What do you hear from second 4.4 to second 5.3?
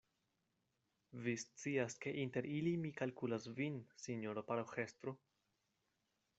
paroĥestro.